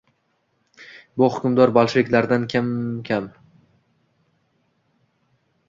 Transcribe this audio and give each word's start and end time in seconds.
Bu 1.21 1.27
hukmdor 1.35 1.73
bolsheviklardan 1.75 2.47
kim 2.55 2.65
kam? 3.11 3.29